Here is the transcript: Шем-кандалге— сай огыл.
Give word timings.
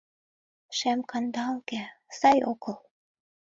Шем-кандалге— 0.77 1.81
сай 2.19 2.37
огыл. 2.51 2.75